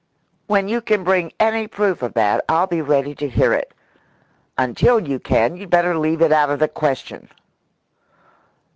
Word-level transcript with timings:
"When 0.47 0.67
you 0.67 0.81
can 0.81 1.03
bring 1.03 1.31
any 1.39 1.67
proof 1.67 2.01
of 2.01 2.15
that, 2.15 2.43
I'll 2.49 2.65
be 2.65 2.81
ready 2.81 3.13
to 3.13 3.29
hear 3.29 3.53
it. 3.53 3.71
Until 4.57 4.99
you 4.99 5.19
can, 5.19 5.55
you'd 5.57 5.69
better 5.69 5.95
leave 5.95 6.23
it 6.23 6.31
out 6.31 6.49
of 6.49 6.57
the 6.57 6.67
question." 6.67 7.29